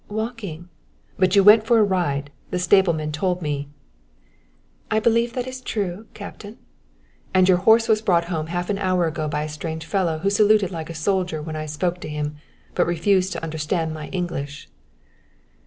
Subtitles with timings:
[0.09, 0.67] "Walking."
[1.19, 3.69] "But you went for a ride the stable men told me."
[4.89, 6.57] "I believe that is true, Captain."
[7.35, 10.31] "And your horse was brought home half an hour ago by a strange fellow who
[10.31, 12.37] saluted like a soldier when I spoke to him,
[12.73, 14.67] but refused to understand my English."